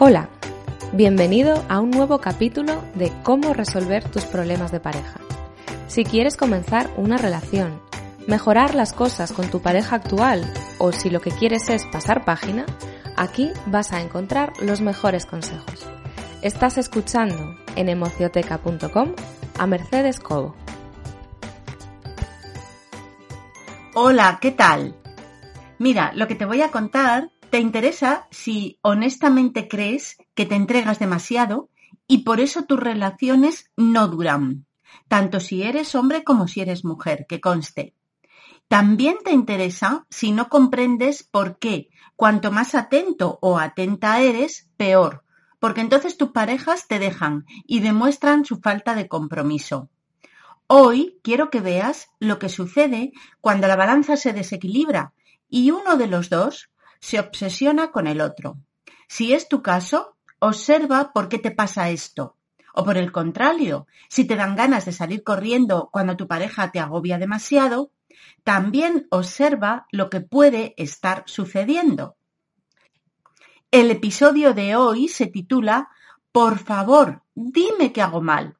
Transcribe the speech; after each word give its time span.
Hola, 0.00 0.28
bienvenido 0.92 1.64
a 1.68 1.80
un 1.80 1.90
nuevo 1.90 2.20
capítulo 2.20 2.84
de 2.94 3.12
cómo 3.24 3.52
resolver 3.52 4.08
tus 4.08 4.26
problemas 4.26 4.70
de 4.70 4.78
pareja. 4.78 5.18
Si 5.88 6.04
quieres 6.04 6.36
comenzar 6.36 6.88
una 6.96 7.18
relación, 7.18 7.82
mejorar 8.28 8.76
las 8.76 8.92
cosas 8.92 9.32
con 9.32 9.50
tu 9.50 9.60
pareja 9.60 9.96
actual 9.96 10.48
o 10.78 10.92
si 10.92 11.10
lo 11.10 11.20
que 11.20 11.32
quieres 11.32 11.68
es 11.68 11.84
pasar 11.86 12.24
página, 12.24 12.64
aquí 13.16 13.50
vas 13.66 13.92
a 13.92 14.00
encontrar 14.00 14.52
los 14.60 14.80
mejores 14.80 15.26
consejos. 15.26 15.84
Estás 16.42 16.78
escuchando 16.78 17.56
en 17.74 17.88
emocioteca.com 17.88 19.14
a 19.58 19.66
Mercedes 19.66 20.20
Cobo. 20.20 20.54
Hola, 23.96 24.38
¿qué 24.40 24.52
tal? 24.52 24.94
Mira, 25.80 26.12
lo 26.14 26.28
que 26.28 26.36
te 26.36 26.44
voy 26.44 26.62
a 26.62 26.70
contar 26.70 27.32
te 27.50 27.58
interesa 27.58 28.28
si 28.30 28.78
honestamente 28.82 29.68
crees 29.68 30.16
que 30.34 30.46
te 30.46 30.54
entregas 30.54 30.98
demasiado 30.98 31.70
y 32.06 32.18
por 32.18 32.40
eso 32.40 32.64
tus 32.64 32.78
relaciones 32.78 33.70
no 33.76 34.08
duran, 34.08 34.66
tanto 35.08 35.40
si 35.40 35.62
eres 35.62 35.94
hombre 35.94 36.24
como 36.24 36.48
si 36.48 36.60
eres 36.60 36.84
mujer, 36.84 37.26
que 37.28 37.40
conste. 37.40 37.94
También 38.68 39.16
te 39.24 39.32
interesa 39.32 40.06
si 40.10 40.32
no 40.32 40.48
comprendes 40.48 41.22
por 41.22 41.58
qué 41.58 41.88
cuanto 42.16 42.50
más 42.52 42.74
atento 42.74 43.38
o 43.40 43.58
atenta 43.58 44.20
eres, 44.20 44.68
peor, 44.76 45.24
porque 45.58 45.80
entonces 45.80 46.18
tus 46.18 46.32
parejas 46.32 46.86
te 46.86 46.98
dejan 46.98 47.46
y 47.66 47.80
demuestran 47.80 48.44
su 48.44 48.60
falta 48.60 48.94
de 48.94 49.08
compromiso. 49.08 49.88
Hoy 50.66 51.18
quiero 51.22 51.48
que 51.48 51.60
veas 51.60 52.08
lo 52.18 52.38
que 52.38 52.50
sucede 52.50 53.12
cuando 53.40 53.68
la 53.68 53.76
balanza 53.76 54.18
se 54.18 54.34
desequilibra 54.34 55.14
y 55.48 55.70
uno 55.70 55.96
de 55.96 56.08
los 56.08 56.28
dos 56.28 56.68
se 57.00 57.20
obsesiona 57.20 57.90
con 57.90 58.06
el 58.06 58.20
otro. 58.20 58.58
Si 59.08 59.32
es 59.32 59.48
tu 59.48 59.62
caso, 59.62 60.16
observa 60.38 61.12
por 61.12 61.28
qué 61.28 61.38
te 61.38 61.50
pasa 61.50 61.90
esto. 61.90 62.36
O 62.74 62.84
por 62.84 62.96
el 62.96 63.10
contrario, 63.10 63.86
si 64.08 64.26
te 64.26 64.36
dan 64.36 64.54
ganas 64.54 64.84
de 64.84 64.92
salir 64.92 65.24
corriendo 65.24 65.88
cuando 65.92 66.16
tu 66.16 66.28
pareja 66.28 66.70
te 66.70 66.78
agobia 66.78 67.18
demasiado, 67.18 67.90
también 68.44 69.06
observa 69.10 69.86
lo 69.90 70.10
que 70.10 70.20
puede 70.20 70.74
estar 70.76 71.24
sucediendo. 71.26 72.16
El 73.70 73.90
episodio 73.90 74.54
de 74.54 74.76
hoy 74.76 75.08
se 75.08 75.26
titula 75.26 75.88
Por 76.32 76.58
favor, 76.58 77.22
dime 77.34 77.92
que 77.92 78.02
hago 78.02 78.20
mal. 78.20 78.57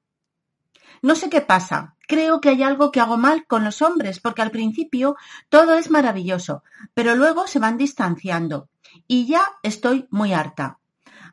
No 1.03 1.15
sé 1.15 1.31
qué 1.31 1.41
pasa, 1.41 1.97
creo 2.07 2.41
que 2.41 2.49
hay 2.49 2.63
algo 2.63 2.91
que 2.91 3.01
hago 3.01 3.17
mal 3.17 3.47
con 3.47 3.65
los 3.65 3.83
hombres, 3.83 4.21
porque 4.21 4.43
al 4.43 4.51
principio 4.51 5.17
todo 5.49 5.75
es 5.75 5.91
maravilloso, 5.91 6.63
pero 6.95 7.15
luego 7.15 7.47
se 7.47 7.59
van 7.59 7.77
distanciando 7.77 8.69
y 9.07 9.27
ya 9.27 9.43
estoy 9.63 10.07
muy 10.11 10.33
harta. 10.33 10.79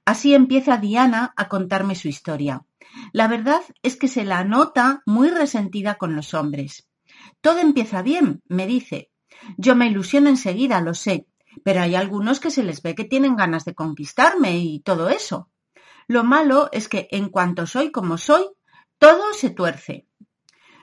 Así 0.06 0.36
empieza 0.36 0.78
Diana 0.78 1.34
a 1.36 1.48
contarme 1.48 1.96
su 1.96 2.08
historia. 2.08 2.64
La 3.12 3.28
verdad 3.28 3.62
es 3.82 3.96
que 3.96 4.08
se 4.08 4.24
la 4.24 4.44
nota 4.44 5.02
muy 5.06 5.30
resentida 5.30 5.96
con 5.96 6.16
los 6.16 6.34
hombres. 6.34 6.88
Todo 7.42 7.60
empieza 7.60 8.02
bien, 8.02 8.42
me 8.48 8.68
dice. 8.68 9.10
Yo 9.58 9.76
me 9.76 9.88
ilusiono 9.88 10.30
enseguida, 10.30 10.82
lo 10.82 10.94
sé, 10.94 11.28
pero 11.64 11.82
hay 11.82 11.96
algunos 11.96 12.40
que 12.40 12.52
se 12.52 12.64
les 12.64 12.82
ve 12.82 12.96
que 12.96 13.04
tienen 13.04 13.36
ganas 13.36 13.66
de 13.66 13.74
conquistarme 13.74 14.58
y 14.60 14.80
todo 14.82 15.10
eso. 15.10 15.50
Lo 16.08 16.24
malo 16.24 16.70
es 16.72 16.88
que 16.88 17.08
en 17.12 17.30
cuanto 17.30 17.66
soy 17.66 17.92
como 17.92 18.18
soy, 18.18 18.46
todo 18.98 19.34
se 19.34 19.50
tuerce. 19.50 20.08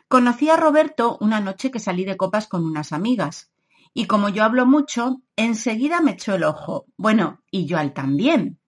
Conocí 0.09 0.51
a 0.51 0.57
Roberto 0.57 1.17
una 1.21 1.41
noche 1.41 1.71
que 1.71 1.81
salí 1.81 2.05
de 2.05 2.17
copas 2.17 2.47
con 2.47 2.65
unas 2.65 2.93
amigas. 2.93 3.53
Y 3.95 4.07
como 4.07 4.29
yo 4.29 4.45
hablo 4.45 4.67
mucho, 4.67 5.23
enseguida 5.37 6.01
me 6.01 6.13
echó 6.13 6.35
el 6.35 6.45
ojo. 6.45 6.87
Bueno, 6.97 7.43
y 7.51 7.67
yo 7.67 7.79
al 7.79 7.93
también. 7.93 8.61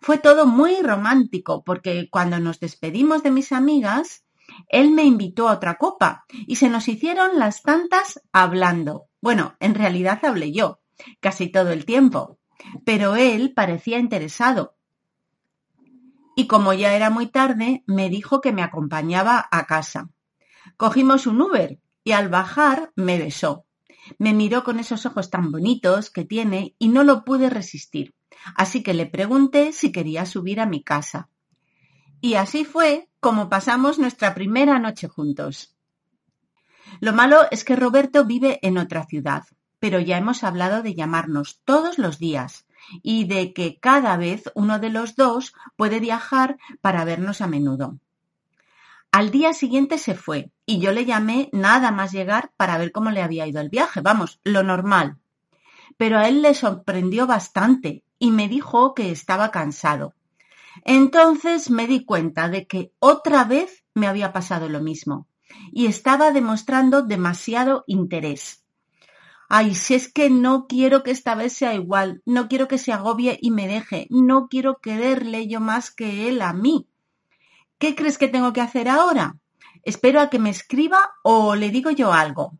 Fue 0.00 0.18
todo 0.18 0.46
muy 0.46 0.80
romántico, 0.82 1.64
porque 1.64 2.08
cuando 2.10 2.38
nos 2.38 2.60
despedimos 2.60 3.22
de 3.22 3.30
mis 3.30 3.52
amigas, 3.52 4.24
él 4.68 4.90
me 4.90 5.04
invitó 5.04 5.48
a 5.48 5.54
otra 5.54 5.76
copa 5.76 6.24
y 6.46 6.56
se 6.56 6.68
nos 6.68 6.88
hicieron 6.88 7.38
las 7.38 7.62
tantas 7.62 8.20
hablando. 8.32 9.08
Bueno, 9.20 9.56
en 9.60 9.74
realidad 9.74 10.24
hablé 10.24 10.52
yo, 10.52 10.80
casi 11.20 11.50
todo 11.50 11.70
el 11.70 11.84
tiempo, 11.84 12.38
pero 12.84 13.16
él 13.16 13.52
parecía 13.54 13.98
interesado. 13.98 14.77
Y 16.38 16.46
como 16.46 16.72
ya 16.72 16.94
era 16.94 17.10
muy 17.10 17.26
tarde, 17.26 17.82
me 17.88 18.08
dijo 18.08 18.40
que 18.40 18.52
me 18.52 18.62
acompañaba 18.62 19.48
a 19.50 19.66
casa. 19.66 20.08
Cogimos 20.76 21.26
un 21.26 21.42
Uber 21.42 21.80
y 22.04 22.12
al 22.12 22.28
bajar 22.28 22.92
me 22.94 23.18
besó. 23.18 23.66
Me 24.20 24.32
miró 24.34 24.62
con 24.62 24.78
esos 24.78 25.04
ojos 25.04 25.30
tan 25.30 25.50
bonitos 25.50 26.10
que 26.10 26.24
tiene 26.24 26.76
y 26.78 26.90
no 26.90 27.02
lo 27.02 27.24
pude 27.24 27.50
resistir. 27.50 28.14
Así 28.54 28.84
que 28.84 28.94
le 28.94 29.06
pregunté 29.06 29.72
si 29.72 29.90
quería 29.90 30.26
subir 30.26 30.60
a 30.60 30.66
mi 30.66 30.84
casa. 30.84 31.28
Y 32.20 32.34
así 32.34 32.64
fue 32.64 33.08
como 33.18 33.48
pasamos 33.48 33.98
nuestra 33.98 34.32
primera 34.36 34.78
noche 34.78 35.08
juntos. 35.08 35.74
Lo 37.00 37.12
malo 37.12 37.48
es 37.50 37.64
que 37.64 37.74
Roberto 37.74 38.24
vive 38.24 38.60
en 38.62 38.78
otra 38.78 39.06
ciudad, 39.06 39.42
pero 39.80 39.98
ya 39.98 40.16
hemos 40.16 40.44
hablado 40.44 40.84
de 40.84 40.94
llamarnos 40.94 41.62
todos 41.64 41.98
los 41.98 42.20
días 42.20 42.67
y 43.02 43.24
de 43.24 43.52
que 43.52 43.78
cada 43.78 44.16
vez 44.16 44.50
uno 44.54 44.78
de 44.78 44.90
los 44.90 45.16
dos 45.16 45.54
puede 45.76 46.00
viajar 46.00 46.58
para 46.80 47.04
vernos 47.04 47.40
a 47.40 47.46
menudo. 47.46 47.98
Al 49.10 49.30
día 49.30 49.54
siguiente 49.54 49.98
se 49.98 50.14
fue 50.14 50.50
y 50.66 50.80
yo 50.80 50.92
le 50.92 51.06
llamé 51.06 51.48
nada 51.52 51.90
más 51.90 52.12
llegar 52.12 52.52
para 52.56 52.76
ver 52.76 52.92
cómo 52.92 53.10
le 53.10 53.22
había 53.22 53.46
ido 53.46 53.60
el 53.60 53.70
viaje, 53.70 54.00
vamos, 54.00 54.40
lo 54.44 54.62
normal. 54.62 55.16
Pero 55.96 56.18
a 56.18 56.28
él 56.28 56.42
le 56.42 56.54
sorprendió 56.54 57.26
bastante 57.26 58.04
y 58.18 58.30
me 58.30 58.48
dijo 58.48 58.94
que 58.94 59.10
estaba 59.10 59.50
cansado. 59.50 60.14
Entonces 60.84 61.70
me 61.70 61.86
di 61.86 62.04
cuenta 62.04 62.48
de 62.48 62.66
que 62.66 62.92
otra 62.98 63.44
vez 63.44 63.84
me 63.94 64.06
había 64.06 64.32
pasado 64.32 64.68
lo 64.68 64.80
mismo 64.80 65.26
y 65.72 65.86
estaba 65.86 66.30
demostrando 66.30 67.02
demasiado 67.02 67.84
interés. 67.86 68.64
Ay, 69.48 69.74
si 69.74 69.94
es 69.94 70.12
que 70.12 70.28
no 70.28 70.66
quiero 70.66 71.02
que 71.02 71.10
esta 71.10 71.34
vez 71.34 71.54
sea 71.54 71.72
igual, 71.72 72.22
no 72.26 72.48
quiero 72.48 72.68
que 72.68 72.76
se 72.76 72.92
agobie 72.92 73.38
y 73.40 73.50
me 73.50 73.66
deje, 73.66 74.06
no 74.10 74.48
quiero 74.48 74.78
quererle 74.78 75.48
yo 75.48 75.60
más 75.60 75.90
que 75.90 76.28
él 76.28 76.42
a 76.42 76.52
mí. 76.52 76.86
¿Qué 77.78 77.94
crees 77.94 78.18
que 78.18 78.28
tengo 78.28 78.52
que 78.52 78.60
hacer 78.60 78.88
ahora? 78.88 79.36
Espero 79.82 80.20
a 80.20 80.28
que 80.28 80.38
me 80.38 80.50
escriba 80.50 81.12
o 81.22 81.54
le 81.54 81.70
digo 81.70 81.90
yo 81.90 82.12
algo. 82.12 82.58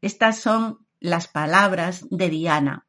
Estas 0.00 0.38
son 0.38 0.86
las 0.98 1.28
palabras 1.28 2.06
de 2.10 2.30
Diana. 2.30 2.86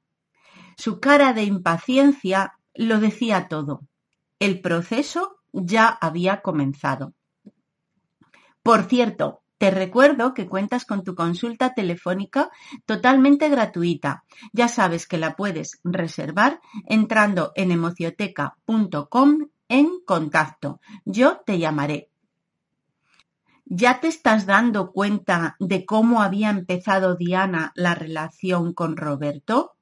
Su 0.77 1.01
cara 1.01 1.33
de 1.33 1.43
impaciencia 1.43 2.57
lo 2.73 2.99
decía 2.99 3.47
todo. 3.49 3.81
El 4.39 4.61
proceso 4.61 5.41
ya 5.51 5.87
había 5.87 6.41
comenzado. 6.41 7.13
Por 8.61 8.83
cierto, 8.83 9.42
te 9.63 9.71
recuerdo 9.71 10.33
que 10.33 10.49
cuentas 10.49 10.83
con 10.83 11.05
tu 11.05 11.15
consulta 11.15 11.73
telefónica 11.73 12.51
totalmente 12.85 13.47
gratuita. 13.47 14.25
Ya 14.51 14.67
sabes 14.67 15.07
que 15.07 15.17
la 15.17 15.37
puedes 15.37 15.79
reservar 15.85 16.59
entrando 16.85 17.53
en 17.55 17.71
emocioteca.com 17.71 19.47
en 19.69 19.89
contacto. 20.05 20.81
Yo 21.05 21.37
te 21.45 21.59
llamaré. 21.59 22.09
¿Ya 23.63 24.01
te 24.01 24.09
estás 24.09 24.45
dando 24.45 24.91
cuenta 24.91 25.55
de 25.61 25.85
cómo 25.85 26.21
había 26.21 26.49
empezado 26.49 27.15
Diana 27.15 27.71
la 27.75 27.95
relación 27.95 28.73
con 28.73 28.97
Roberto? 28.97 29.77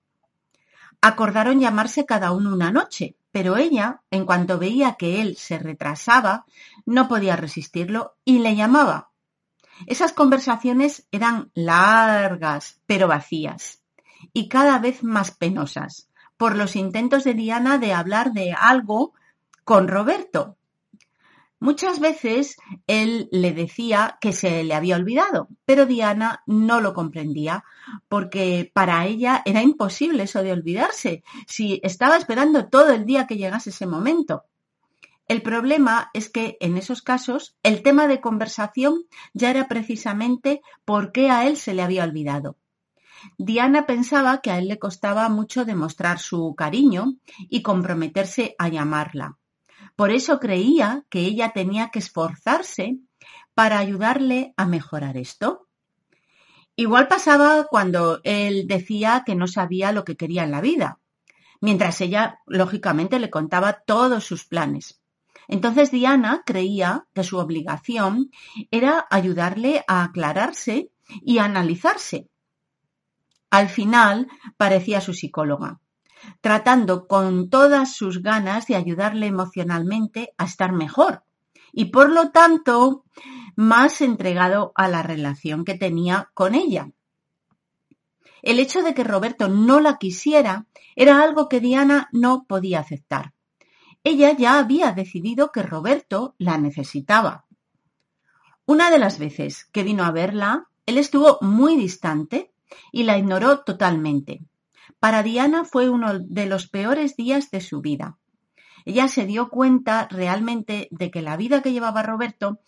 Acordaron 1.02 1.60
llamarse 1.60 2.06
cada 2.06 2.34
uno 2.34 2.54
una 2.54 2.72
noche, 2.72 3.16
pero 3.32 3.58
ella, 3.58 4.04
en 4.12 4.28
cuanto 4.28 4.60
veía 4.60 4.94
que 4.94 5.24
él 5.24 5.38
se 5.38 5.58
retrasaba, 5.58 6.46
no 6.86 7.08
podía 7.08 7.36
resistirlo 7.36 8.14
y 8.24 8.38
le 8.38 8.56
llamaba. 8.56 9.11
Esas 9.88 10.14
conversaciones 10.14 11.08
eran 11.12 11.52
largas, 11.54 12.82
pero 12.86 13.08
vacías, 13.08 13.82
y 14.34 14.50
cada 14.50 14.80
vez 14.80 15.04
más 15.04 15.32
penosas, 15.32 16.10
por 16.38 16.56
los 16.56 16.76
intentos 16.76 17.24
de 17.24 17.34
Diana 17.34 17.78
de 17.78 17.94
hablar 17.94 18.34
de 18.34 18.54
algo 18.54 19.14
con 19.64 19.88
Roberto. 19.88 20.58
Muchas 21.60 22.00
veces 22.00 22.58
él 22.88 23.30
le 23.32 23.54
decía 23.54 24.18
que 24.20 24.34
se 24.34 24.64
le 24.64 24.74
había 24.74 24.96
olvidado, 24.96 25.48
pero 25.64 25.86
Diana 25.86 26.42
no 26.48 26.82
lo 26.82 26.96
comprendía, 26.96 27.64
porque 28.10 28.72
para 28.74 29.06
ella 29.06 29.44
era 29.46 29.62
imposible 29.62 30.24
eso 30.24 30.42
de 30.42 30.54
olvidarse, 30.54 31.24
si 31.46 31.80
estaba 31.84 32.18
esperando 32.18 32.68
todo 32.68 32.90
el 32.90 33.06
día 33.06 33.28
que 33.28 33.38
llegase 33.38 33.70
ese 33.70 33.86
momento. 33.86 34.46
El 35.32 35.44
problema 35.44 36.10
es 36.14 36.28
que 36.28 36.58
en 36.60 36.76
esos 36.76 37.02
casos 37.02 37.56
el 37.64 37.84
tema 37.84 38.08
de 38.08 38.20
conversación 38.20 39.06
ya 39.34 39.50
era 39.50 39.70
precisamente 39.70 40.62
por 40.84 41.14
qué 41.14 41.30
a 41.30 41.48
él 41.48 41.56
se 41.56 41.74
le 41.74 41.84
había 41.84 42.04
olvidado. 42.04 42.58
Diana 43.38 43.86
pensaba 43.86 44.42
que 44.42 44.52
a 44.52 44.58
él 44.58 44.68
le 44.68 44.78
costaba 44.78 45.30
mucho 45.30 45.64
demostrar 45.64 46.20
su 46.20 46.54
cariño 46.54 47.14
y 47.48 47.62
comprometerse 47.62 48.56
a 48.60 48.68
llamarla. 48.68 49.38
Por 49.96 50.12
eso 50.12 50.38
creía 50.38 51.06
que 51.10 51.20
ella 51.20 51.54
tenía 51.54 51.92
que 51.92 52.00
esforzarse 52.00 52.98
para 53.54 53.80
ayudarle 53.80 54.54
a 54.58 54.66
mejorar 54.66 55.16
esto. 55.16 55.70
Igual 56.76 57.08
pasaba 57.08 57.68
cuando 57.70 58.20
él 58.26 58.68
decía 58.68 59.24
que 59.26 59.36
no 59.36 59.48
sabía 59.48 59.94
lo 59.94 60.04
que 60.04 60.18
quería 60.18 60.44
en 60.44 60.52
la 60.52 60.60
vida, 60.60 61.00
mientras 61.62 62.02
ella, 62.02 62.42
lógicamente, 62.48 63.18
le 63.18 63.30
contaba 63.30 63.84
todos 63.86 64.26
sus 64.26 64.44
planes. 64.44 65.01
Entonces 65.52 65.92
Diana 65.92 66.42
creía 66.44 67.06
que 67.14 67.24
su 67.24 67.38
obligación 67.38 68.32
era 68.72 69.06
ayudarle 69.12 69.84
a 69.88 70.04
aclararse 70.04 70.90
y 71.22 71.38
analizarse. 71.38 72.28
Al 73.52 73.70
final 73.70 74.28
parecía 74.58 75.02
su 75.02 75.14
psicóloga 75.14 75.80
tratando 76.42 77.08
con 77.08 77.50
todas 77.50 77.96
sus 77.96 78.22
ganas 78.22 78.68
de 78.68 78.76
ayudarle 78.76 79.28
emocionalmente 79.28 80.34
a 80.38 80.46
estar 80.46 80.72
mejor 80.72 81.24
y 81.72 81.86
por 81.86 82.10
lo 82.12 82.32
tanto 82.32 83.04
más 83.56 84.02
entregado 84.02 84.72
a 84.76 84.88
la 84.88 85.04
relación 85.04 85.66
que 85.66 85.78
tenía 85.78 86.30
con 86.34 86.56
ella. 86.56 86.92
El 88.42 88.60
hecho 88.60 88.82
de 88.82 88.94
que 88.94 89.04
Roberto 89.04 89.50
no 89.50 89.80
la 89.80 89.98
quisiera 89.98 90.68
era 90.96 91.22
algo 91.22 91.48
que 91.48 91.60
Diana 91.60 92.10
no 92.12 92.46
podía 92.46 92.80
aceptar. 92.80 93.34
Ella 94.04 94.36
ya 94.36 94.58
había 94.58 94.94
decidido 94.94 95.52
que 95.52 95.62
Roberto 95.62 96.34
la 96.40 96.58
necesitaba. 96.58 97.46
Una 98.66 98.90
de 98.90 98.98
las 98.98 99.20
veces 99.20 99.66
que 99.72 99.84
vino 99.84 100.04
a 100.04 100.12
verla, 100.12 100.68
él 100.86 100.98
estuvo 100.98 101.38
muy 101.42 101.76
distante 101.76 102.52
y 102.92 103.04
la 103.04 103.18
ignoró 103.18 103.60
totalmente. 103.60 104.42
Para 105.00 105.22
Diana 105.24 105.66
fue 105.66 105.90
uno 105.90 106.18
de 106.18 106.46
los 106.48 106.68
peores 106.68 107.16
días 107.16 107.52
de 107.52 107.62
su 107.62 107.82
vida. 107.82 108.18
Ella 108.86 109.08
se 109.08 109.26
dio 109.26 109.50
cuenta 109.50 110.08
realmente 110.10 110.88
de 110.90 111.12
que 111.12 111.22
la 111.22 111.38
vida 111.38 111.62
que 111.62 111.72
llevaba 111.72 112.02
Roberto 112.02 112.60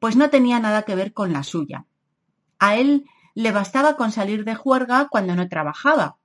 pues 0.00 0.16
no 0.16 0.30
tenía 0.30 0.58
nada 0.58 0.82
que 0.82 0.96
ver 0.96 1.12
con 1.12 1.32
la 1.32 1.44
suya. 1.44 1.86
A 2.58 2.74
él 2.76 3.04
le 3.34 3.52
bastaba 3.52 3.96
con 3.96 4.10
salir 4.10 4.44
de 4.44 4.56
juerga 4.56 5.06
cuando 5.08 5.36
no 5.36 5.48
trabajaba 5.48 6.16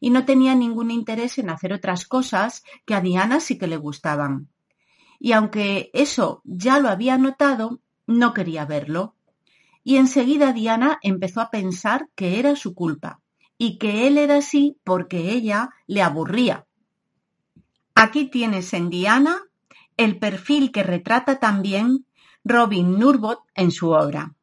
y 0.00 0.10
no 0.10 0.24
tenía 0.24 0.54
ningún 0.54 0.90
interés 0.90 1.38
en 1.38 1.50
hacer 1.50 1.72
otras 1.72 2.06
cosas 2.06 2.62
que 2.84 2.94
a 2.94 3.00
Diana 3.00 3.40
sí 3.40 3.58
que 3.58 3.66
le 3.66 3.76
gustaban. 3.76 4.48
Y 5.18 5.32
aunque 5.32 5.90
eso 5.94 6.42
ya 6.44 6.78
lo 6.78 6.88
había 6.88 7.16
notado, 7.18 7.80
no 8.06 8.34
quería 8.34 8.66
verlo. 8.66 9.14
Y 9.82 9.96
enseguida 9.96 10.52
Diana 10.52 10.98
empezó 11.02 11.40
a 11.40 11.50
pensar 11.50 12.08
que 12.14 12.38
era 12.38 12.56
su 12.56 12.74
culpa 12.74 13.20
y 13.56 13.78
que 13.78 14.06
él 14.06 14.18
era 14.18 14.38
así 14.38 14.78
porque 14.84 15.32
ella 15.32 15.70
le 15.86 16.02
aburría. 16.02 16.66
Aquí 17.94 18.26
tienes 18.26 18.74
en 18.74 18.90
Diana 18.90 19.42
el 19.96 20.18
perfil 20.18 20.72
que 20.72 20.82
retrata 20.82 21.38
también 21.38 22.06
Robin 22.44 22.98
Nurbot 22.98 23.40
en 23.54 23.70
su 23.70 23.90
obra. 23.90 24.34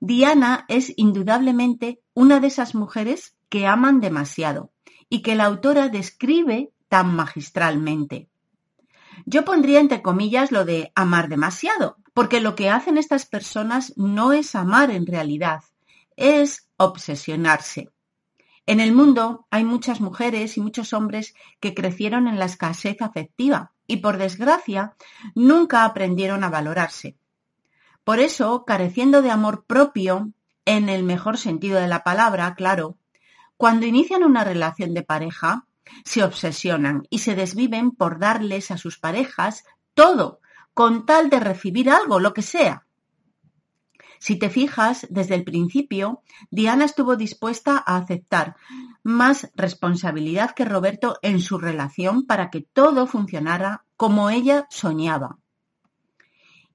Diana 0.00 0.64
es 0.68 0.92
indudablemente 0.96 2.00
una 2.14 2.40
de 2.40 2.46
esas 2.46 2.74
mujeres 2.74 3.36
que 3.50 3.66
aman 3.66 4.00
demasiado 4.00 4.72
y 5.10 5.20
que 5.20 5.34
la 5.34 5.44
autora 5.44 5.88
describe 5.88 6.70
tan 6.88 7.14
magistralmente. 7.14 8.28
Yo 9.26 9.44
pondría 9.44 9.80
entre 9.80 10.00
comillas 10.00 10.50
lo 10.50 10.64
de 10.64 10.92
amar 10.94 11.28
demasiado, 11.28 11.96
porque 12.14 12.40
lo 12.40 12.54
que 12.54 12.70
hacen 12.70 12.96
estas 12.96 13.26
personas 13.26 13.92
no 13.96 14.32
es 14.32 14.54
amar 14.54 14.90
en 14.90 15.06
realidad, 15.06 15.60
es 16.16 16.68
obsesionarse. 16.76 17.90
En 18.66 18.80
el 18.80 18.92
mundo 18.92 19.46
hay 19.50 19.64
muchas 19.64 20.00
mujeres 20.00 20.56
y 20.56 20.60
muchos 20.60 20.92
hombres 20.92 21.34
que 21.60 21.74
crecieron 21.74 22.28
en 22.28 22.38
la 22.38 22.44
escasez 22.44 23.02
afectiva 23.02 23.72
y 23.86 23.98
por 23.98 24.16
desgracia 24.16 24.94
nunca 25.34 25.84
aprendieron 25.84 26.44
a 26.44 26.50
valorarse. 26.50 27.16
Por 28.04 28.20
eso, 28.20 28.64
careciendo 28.64 29.22
de 29.22 29.30
amor 29.30 29.64
propio, 29.66 30.32
en 30.64 30.88
el 30.88 31.02
mejor 31.02 31.36
sentido 31.36 31.80
de 31.80 31.88
la 31.88 32.04
palabra, 32.04 32.54
claro, 32.54 32.96
cuando 33.60 33.84
inician 33.84 34.24
una 34.24 34.42
relación 34.42 34.94
de 34.94 35.02
pareja, 35.02 35.66
se 36.02 36.24
obsesionan 36.24 37.06
y 37.10 37.18
se 37.18 37.34
desviven 37.34 37.90
por 37.90 38.18
darles 38.18 38.70
a 38.70 38.78
sus 38.78 38.98
parejas 38.98 39.64
todo, 39.92 40.40
con 40.72 41.04
tal 41.04 41.28
de 41.28 41.40
recibir 41.40 41.90
algo, 41.90 42.20
lo 42.20 42.32
que 42.32 42.40
sea. 42.40 42.86
Si 44.18 44.36
te 44.38 44.48
fijas, 44.48 45.06
desde 45.10 45.34
el 45.34 45.44
principio, 45.44 46.22
Diana 46.50 46.86
estuvo 46.86 47.16
dispuesta 47.16 47.84
a 47.86 47.98
aceptar 47.98 48.56
más 49.02 49.50
responsabilidad 49.54 50.52
que 50.52 50.64
Roberto 50.64 51.18
en 51.20 51.38
su 51.38 51.58
relación 51.58 52.24
para 52.24 52.48
que 52.48 52.62
todo 52.62 53.06
funcionara 53.06 53.84
como 53.98 54.30
ella 54.30 54.68
soñaba. 54.70 55.36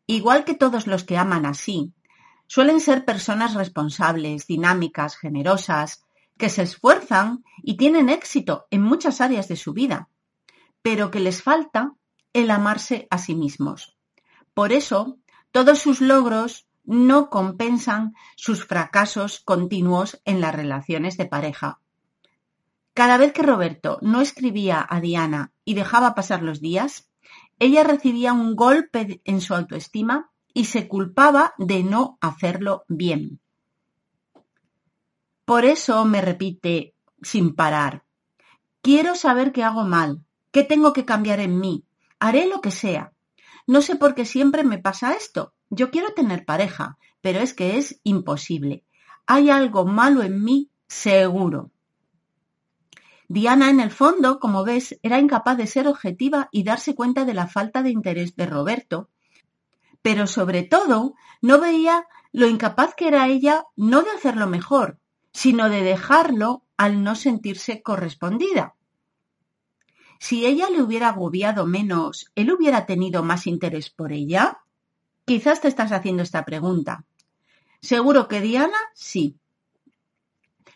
Igual 0.05 0.43
que 0.43 0.53
todos 0.53 0.85
los 0.85 1.03
que 1.03 1.17
aman 1.17 1.47
así, 1.47 1.95
suelen 2.45 2.79
ser 2.79 3.05
personas 3.05 3.55
responsables, 3.55 4.45
dinámicas, 4.45 5.17
generosas, 5.17 6.04
que 6.37 6.49
se 6.49 6.63
esfuerzan 6.63 7.43
y 7.63 7.77
tienen 7.77 8.09
éxito 8.09 8.67
en 8.71 8.81
muchas 8.81 9.21
áreas 9.21 9.47
de 9.47 9.55
su 9.55 9.73
vida, 9.73 10.09
pero 10.81 11.11
que 11.11 11.19
les 11.19 11.41
falta 11.41 11.93
el 12.33 12.51
amarse 12.51 13.07
a 13.09 13.17
sí 13.17 13.35
mismos. 13.35 13.97
Por 14.53 14.71
eso, 14.71 15.17
todos 15.51 15.79
sus 15.79 16.01
logros 16.01 16.67
no 16.83 17.29
compensan 17.29 18.13
sus 18.35 18.65
fracasos 18.65 19.39
continuos 19.39 20.21
en 20.25 20.41
las 20.41 20.53
relaciones 20.53 21.17
de 21.17 21.25
pareja. 21.25 21.79
Cada 22.93 23.17
vez 23.17 23.33
que 23.33 23.41
Roberto 23.41 23.99
no 24.01 24.21
escribía 24.21 24.85
a 24.87 25.01
Diana 25.01 25.51
y 25.65 25.73
dejaba 25.73 26.15
pasar 26.15 26.43
los 26.43 26.61
días, 26.61 27.09
ella 27.59 27.83
recibía 27.83 28.33
un 28.33 28.55
golpe 28.55 29.21
en 29.25 29.41
su 29.41 29.55
autoestima 29.55 30.31
y 30.53 30.65
se 30.65 30.87
culpaba 30.87 31.53
de 31.57 31.83
no 31.83 32.17
hacerlo 32.21 32.85
bien. 32.87 33.41
Por 35.45 35.63
eso 35.63 36.05
me 36.05 36.21
repite 36.21 36.95
sin 37.21 37.53
parar, 37.53 38.03
quiero 38.81 39.15
saber 39.15 39.51
qué 39.51 39.63
hago 39.63 39.83
mal, 39.83 40.23
qué 40.51 40.63
tengo 40.63 40.91
que 40.91 41.05
cambiar 41.05 41.39
en 41.39 41.59
mí, 41.59 41.85
haré 42.19 42.47
lo 42.47 42.61
que 42.61 42.71
sea. 42.71 43.13
No 43.67 43.83
sé 43.83 43.95
por 43.95 44.15
qué 44.15 44.25
siempre 44.25 44.63
me 44.63 44.79
pasa 44.79 45.13
esto, 45.13 45.53
yo 45.69 45.91
quiero 45.91 46.13
tener 46.13 46.45
pareja, 46.45 46.97
pero 47.21 47.39
es 47.39 47.53
que 47.53 47.77
es 47.77 47.99
imposible. 48.03 48.85
Hay 49.27 49.51
algo 49.51 49.85
malo 49.85 50.23
en 50.23 50.43
mí, 50.43 50.71
seguro. 50.87 51.71
Diana, 53.27 53.69
en 53.69 53.79
el 53.79 53.91
fondo, 53.91 54.39
como 54.39 54.63
ves, 54.63 54.99
era 55.03 55.19
incapaz 55.19 55.57
de 55.57 55.67
ser 55.67 55.87
objetiva 55.87 56.49
y 56.51 56.63
darse 56.63 56.95
cuenta 56.95 57.23
de 57.25 57.33
la 57.35 57.47
falta 57.47 57.83
de 57.83 57.91
interés 57.91 58.35
de 58.35 58.45
Roberto, 58.47 59.09
pero 60.01 60.25
sobre 60.25 60.63
todo 60.63 61.13
no 61.41 61.59
veía 61.59 62.07
lo 62.31 62.47
incapaz 62.47 62.95
que 62.95 63.07
era 63.07 63.27
ella 63.27 63.65
no 63.75 64.01
de 64.01 64.11
hacerlo 64.11 64.45
mejor, 64.45 64.99
sino 65.35 65.69
de 65.69 65.81
dejarlo 65.81 66.63
al 66.77 67.03
no 67.03 67.13
sentirse 67.13 67.81
correspondida. 67.81 68.75
Si 70.17 70.45
ella 70.45 70.69
le 70.69 70.81
hubiera 70.81 71.09
agobiado 71.09 71.65
menos, 71.65 72.31
¿él 72.35 72.53
hubiera 72.53 72.85
tenido 72.85 73.21
más 73.21 73.45
interés 73.45 73.89
por 73.89 74.13
ella? 74.13 74.59
Quizás 75.25 75.59
te 75.59 75.67
estás 75.67 75.91
haciendo 75.91 76.23
esta 76.23 76.45
pregunta. 76.45 77.03
Seguro 77.81 78.29
que 78.29 78.39
Diana 78.39 78.77
sí. 78.93 79.35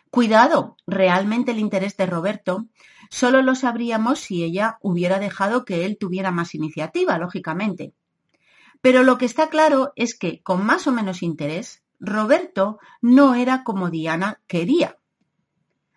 Cuidado, 0.10 0.76
realmente 0.86 1.52
el 1.52 1.60
interés 1.60 1.96
de 1.96 2.08
Roberto 2.08 2.66
solo 3.10 3.42
lo 3.42 3.56
sabríamos 3.56 4.20
si 4.20 4.44
ella 4.44 4.78
hubiera 4.82 5.20
dejado 5.20 5.64
que 5.64 5.86
él 5.86 5.98
tuviera 5.98 6.32
más 6.32 6.54
iniciativa, 6.54 7.18
lógicamente. 7.18 7.94
Pero 8.82 9.04
lo 9.04 9.18
que 9.18 9.26
está 9.26 9.48
claro 9.48 9.94
es 9.96 10.20
que, 10.20 10.42
con 10.42 10.66
más 10.66 10.86
o 10.86 10.92
menos 10.92 11.24
interés, 11.24 11.82
Roberto 12.00 12.80
no 13.02 13.36
era 13.36 13.64
como 13.64 13.90
Diana 13.90 14.42
quería. 14.48 14.98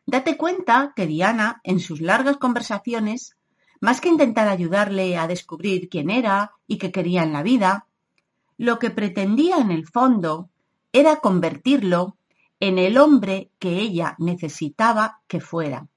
Date 0.05 0.37
cuenta 0.37 0.93
que 0.97 1.07
Diana, 1.07 1.61
en 1.65 1.81
sus 1.81 2.01
largas 2.01 2.37
conversaciones, 2.39 3.37
más 3.81 4.01
que 4.01 4.09
intentar 4.09 4.49
ayudarle 4.49 5.17
a 5.17 5.27
descubrir 5.27 5.89
quién 5.89 6.11
era 6.11 6.53
y 6.67 6.79
qué 6.79 6.93
quería 6.93 7.23
en 7.23 7.33
la 7.33 7.43
vida, 7.43 7.87
lo 8.57 8.79
que 8.79 8.91
pretendía 8.91 9.59
en 9.59 9.71
el 9.71 9.87
fondo 9.87 10.51
era 10.93 11.17
convertirlo 11.17 12.17
en 12.61 12.79
el 12.79 12.99
hombre 12.99 13.51
que 13.59 13.81
ella 13.81 14.15
necesitaba 14.19 15.21
que 15.27 15.41
fuera. 15.41 15.89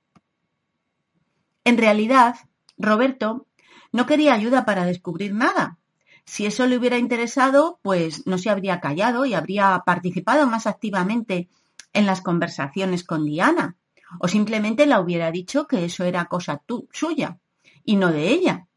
En 1.64 1.78
realidad, 1.78 2.36
Roberto 2.78 3.48
no 3.92 4.06
quería 4.06 4.34
ayuda 4.34 4.66
para 4.66 4.86
descubrir 4.86 5.34
nada. 5.34 5.78
Si 6.26 6.46
eso 6.46 6.66
le 6.66 6.78
hubiera 6.78 6.98
interesado, 6.98 7.80
pues 7.84 8.26
no 8.26 8.38
se 8.38 8.50
habría 8.50 8.80
callado 8.80 9.26
y 9.26 9.36
habría 9.36 9.84
participado 9.86 10.48
más 10.48 10.66
activamente 10.66 11.50
en 11.94 12.06
las 12.06 12.22
conversaciones 12.22 13.04
con 13.04 13.26
Diana. 13.26 13.78
O 14.20 14.28
simplemente 14.28 14.86
la 14.86 15.00
hubiera 15.00 15.32
dicho 15.32 15.68
que 15.68 15.86
eso 15.86 16.04
era 16.04 16.26
cosa 16.26 16.62
suya 16.92 17.40
y 17.84 17.96
no 17.96 18.12
de 18.12 18.30
ella. 18.30 18.68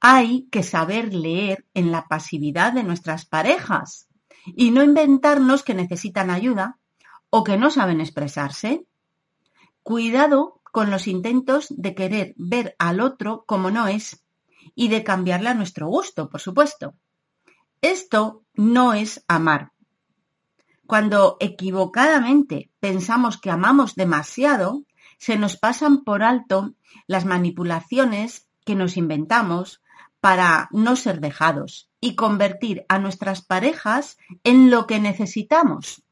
Hay 0.00 0.48
que 0.50 0.62
saber 0.62 1.12
leer 1.12 1.66
en 1.74 1.90
la 1.90 2.06
pasividad 2.06 2.72
de 2.72 2.82
nuestras 2.82 3.26
parejas 3.26 4.08
y 4.44 4.70
no 4.70 4.82
inventarnos 4.82 5.62
que 5.62 5.74
necesitan 5.74 6.30
ayuda 6.30 6.78
o 7.30 7.44
que 7.44 7.56
no 7.56 7.70
saben 7.70 8.00
expresarse. 8.00 8.86
Cuidado 9.82 10.60
con 10.72 10.90
los 10.90 11.06
intentos 11.06 11.66
de 11.70 11.94
querer 11.94 12.34
ver 12.36 12.76
al 12.78 13.00
otro 13.00 13.44
como 13.46 13.70
no 13.70 13.88
es 13.88 14.25
y 14.74 14.88
de 14.88 15.04
cambiarle 15.04 15.50
a 15.50 15.54
nuestro 15.54 15.88
gusto, 15.88 16.28
por 16.28 16.40
supuesto. 16.40 16.94
Esto 17.80 18.42
no 18.54 18.94
es 18.94 19.24
amar. 19.28 19.72
Cuando 20.86 21.36
equivocadamente 21.40 22.70
pensamos 22.80 23.38
que 23.38 23.50
amamos 23.50 23.94
demasiado, 23.94 24.84
se 25.18 25.36
nos 25.36 25.56
pasan 25.56 26.04
por 26.04 26.22
alto 26.22 26.74
las 27.06 27.24
manipulaciones 27.24 28.48
que 28.64 28.74
nos 28.74 28.96
inventamos 28.96 29.82
para 30.20 30.68
no 30.72 30.96
ser 30.96 31.20
dejados 31.20 31.90
y 32.00 32.14
convertir 32.14 32.84
a 32.88 32.98
nuestras 32.98 33.42
parejas 33.42 34.16
en 34.44 34.70
lo 34.70 34.86
que 34.86 35.00
necesitamos. 35.00 36.02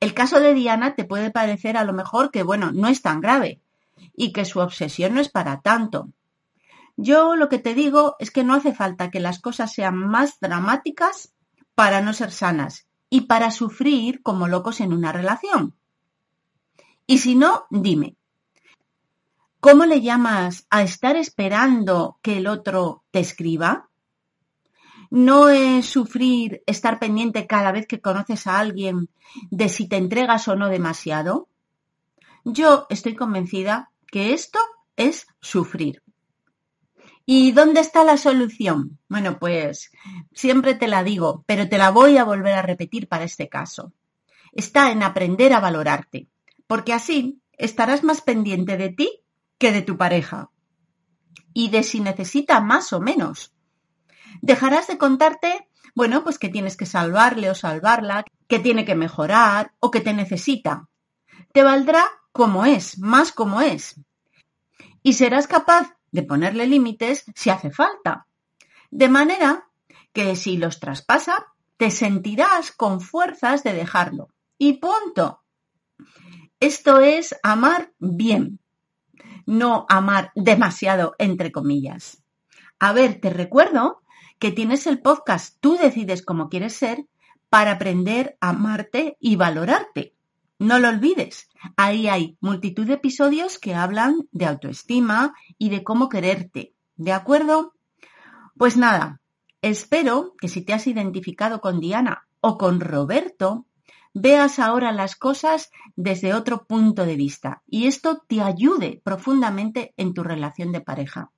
El 0.00 0.14
caso 0.14 0.40
de 0.40 0.54
Diana 0.54 0.94
te 0.94 1.04
puede 1.04 1.30
parecer 1.30 1.76
a 1.76 1.84
lo 1.84 1.92
mejor 1.92 2.30
que, 2.30 2.42
bueno, 2.42 2.72
no 2.72 2.88
es 2.88 3.02
tan 3.02 3.20
grave 3.20 3.60
y 4.16 4.32
que 4.32 4.44
su 4.44 4.58
obsesión 4.60 5.14
no 5.14 5.20
es 5.20 5.28
para 5.28 5.60
tanto. 5.60 6.08
Yo 7.02 7.34
lo 7.34 7.48
que 7.48 7.58
te 7.58 7.74
digo 7.74 8.14
es 8.20 8.30
que 8.30 8.44
no 8.44 8.54
hace 8.54 8.72
falta 8.72 9.10
que 9.10 9.18
las 9.18 9.40
cosas 9.40 9.72
sean 9.72 9.96
más 9.96 10.38
dramáticas 10.38 11.34
para 11.74 12.00
no 12.00 12.12
ser 12.12 12.30
sanas 12.30 12.86
y 13.10 13.22
para 13.22 13.50
sufrir 13.50 14.22
como 14.22 14.46
locos 14.46 14.80
en 14.80 14.92
una 14.92 15.10
relación. 15.10 15.74
Y 17.08 17.18
si 17.18 17.34
no, 17.34 17.64
dime, 17.70 18.14
¿cómo 19.58 19.84
le 19.84 20.00
llamas 20.00 20.68
a 20.70 20.84
estar 20.84 21.16
esperando 21.16 22.20
que 22.22 22.36
el 22.36 22.46
otro 22.46 23.02
te 23.10 23.18
escriba? 23.18 23.88
¿No 25.10 25.48
es 25.48 25.86
sufrir 25.86 26.62
estar 26.66 27.00
pendiente 27.00 27.48
cada 27.48 27.72
vez 27.72 27.88
que 27.88 28.00
conoces 28.00 28.46
a 28.46 28.60
alguien 28.60 29.10
de 29.50 29.68
si 29.68 29.88
te 29.88 29.96
entregas 29.96 30.46
o 30.46 30.54
no 30.54 30.68
demasiado? 30.68 31.48
Yo 32.44 32.86
estoy 32.90 33.16
convencida 33.16 33.90
que 34.06 34.34
esto 34.34 34.60
es 34.94 35.26
sufrir. 35.40 36.00
¿Y 37.34 37.52
dónde 37.52 37.80
está 37.80 38.04
la 38.04 38.18
solución? 38.18 38.98
Bueno, 39.08 39.38
pues 39.38 39.90
siempre 40.34 40.74
te 40.74 40.86
la 40.86 41.02
digo, 41.02 41.44
pero 41.46 41.66
te 41.66 41.78
la 41.78 41.88
voy 41.88 42.18
a 42.18 42.24
volver 42.24 42.52
a 42.52 42.60
repetir 42.60 43.08
para 43.08 43.24
este 43.24 43.48
caso. 43.48 43.94
Está 44.52 44.90
en 44.90 45.02
aprender 45.02 45.54
a 45.54 45.60
valorarte, 45.60 46.28
porque 46.66 46.92
así 46.92 47.40
estarás 47.56 48.04
más 48.04 48.20
pendiente 48.20 48.76
de 48.76 48.90
ti 48.90 49.24
que 49.56 49.72
de 49.72 49.80
tu 49.80 49.96
pareja 49.96 50.50
y 51.54 51.70
de 51.70 51.84
si 51.84 52.00
necesita 52.00 52.60
más 52.60 52.92
o 52.92 53.00
menos. 53.00 53.54
Dejarás 54.42 54.86
de 54.88 54.98
contarte, 54.98 55.70
bueno, 55.94 56.24
pues 56.24 56.38
que 56.38 56.50
tienes 56.50 56.76
que 56.76 56.84
salvarle 56.84 57.48
o 57.48 57.54
salvarla, 57.54 58.26
que 58.46 58.58
tiene 58.58 58.84
que 58.84 58.94
mejorar 58.94 59.72
o 59.80 59.90
que 59.90 60.02
te 60.02 60.12
necesita. 60.12 60.90
Te 61.54 61.62
valdrá 61.62 62.04
como 62.32 62.66
es, 62.66 62.98
más 62.98 63.32
como 63.32 63.62
es. 63.62 63.98
Y 65.02 65.14
serás 65.14 65.46
capaz 65.46 65.96
de 66.12 66.22
ponerle 66.22 66.66
límites 66.66 67.24
si 67.34 67.50
hace 67.50 67.70
falta. 67.70 68.26
De 68.90 69.08
manera 69.08 69.68
que 70.12 70.36
si 70.36 70.56
los 70.56 70.78
traspasa, 70.78 71.46
te 71.76 71.90
sentirás 71.90 72.70
con 72.70 73.00
fuerzas 73.00 73.64
de 73.64 73.72
dejarlo. 73.72 74.28
Y 74.58 74.74
punto. 74.74 75.42
Esto 76.60 77.00
es 77.00 77.34
amar 77.42 77.92
bien, 77.98 78.60
no 79.46 79.86
amar 79.88 80.30
demasiado, 80.36 81.16
entre 81.18 81.50
comillas. 81.50 82.22
A 82.78 82.92
ver, 82.92 83.20
te 83.20 83.30
recuerdo 83.30 84.02
que 84.38 84.52
tienes 84.52 84.86
el 84.86 85.00
podcast 85.00 85.56
Tú 85.60 85.76
decides 85.76 86.22
cómo 86.22 86.48
quieres 86.48 86.74
ser 86.74 87.06
para 87.48 87.72
aprender 87.72 88.36
a 88.40 88.50
amarte 88.50 89.16
y 89.18 89.36
valorarte. 89.36 90.14
No 90.62 90.78
lo 90.78 90.90
olvides, 90.90 91.48
ahí 91.76 92.06
hay 92.06 92.36
multitud 92.40 92.86
de 92.86 92.92
episodios 92.92 93.58
que 93.58 93.74
hablan 93.74 94.28
de 94.30 94.46
autoestima 94.46 95.34
y 95.58 95.70
de 95.70 95.82
cómo 95.82 96.08
quererte. 96.08 96.72
¿De 96.94 97.10
acuerdo? 97.10 97.74
Pues 98.56 98.76
nada, 98.76 99.20
espero 99.60 100.36
que 100.40 100.46
si 100.46 100.62
te 100.62 100.72
has 100.72 100.86
identificado 100.86 101.60
con 101.60 101.80
Diana 101.80 102.28
o 102.40 102.58
con 102.58 102.78
Roberto, 102.78 103.66
veas 104.14 104.60
ahora 104.60 104.92
las 104.92 105.16
cosas 105.16 105.72
desde 105.96 106.32
otro 106.32 106.64
punto 106.64 107.06
de 107.06 107.16
vista 107.16 107.64
y 107.66 107.88
esto 107.88 108.22
te 108.28 108.40
ayude 108.40 109.00
profundamente 109.02 109.94
en 109.96 110.14
tu 110.14 110.22
relación 110.22 110.70
de 110.70 110.80
pareja. 110.80 111.32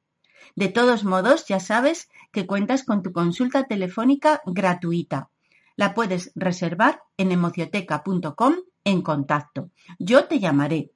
De 0.55 0.69
todos 0.69 1.03
modos, 1.03 1.47
ya 1.47 1.61
sabes 1.61 2.11
que 2.31 2.47
cuentas 2.47 2.85
con 2.85 3.03
tu 3.03 3.11
consulta 3.11 3.65
telefónica 3.65 4.43
gratuita. 4.45 5.31
La 5.77 5.95
puedes 5.95 6.31
reservar 6.35 7.01
en 7.17 7.33
emocioteca.com 7.33 8.57
en 8.85 9.03
contacto. 9.03 9.71
Yo 9.99 10.27
te 10.27 10.39
llamaré. 10.39 10.93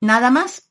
Nada 0.00 0.30
más. 0.30 0.70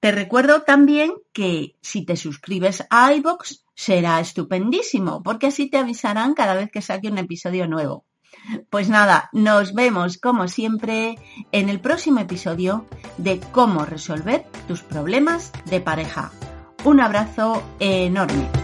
Te 0.00 0.12
recuerdo 0.12 0.62
también 0.62 1.14
que 1.32 1.76
si 1.80 2.04
te 2.04 2.16
suscribes 2.16 2.84
a 2.90 3.14
iBox 3.14 3.64
será 3.74 4.20
estupendísimo, 4.20 5.22
porque 5.22 5.46
así 5.46 5.70
te 5.70 5.78
avisarán 5.78 6.34
cada 6.34 6.54
vez 6.54 6.70
que 6.70 6.82
saque 6.82 7.08
un 7.08 7.16
episodio 7.16 7.66
nuevo. 7.66 8.04
Pues 8.68 8.88
nada, 8.88 9.30
nos 9.32 9.72
vemos 9.72 10.18
como 10.18 10.48
siempre 10.48 11.16
en 11.52 11.68
el 11.68 11.80
próximo 11.80 12.20
episodio 12.20 12.86
de 13.16 13.40
cómo 13.52 13.86
resolver 13.86 14.44
tus 14.68 14.82
problemas 14.82 15.52
de 15.66 15.80
pareja. 15.80 16.32
Un 16.84 17.00
abrazo 17.00 17.62
enorme. 17.80 18.63